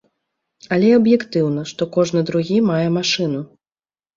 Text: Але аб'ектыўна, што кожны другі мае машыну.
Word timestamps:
Але 0.77 0.89
аб'ектыўна, 0.99 1.61
што 1.73 1.89
кожны 1.99 2.25
другі 2.33 2.57
мае 2.71 2.83
машыну. 2.97 3.41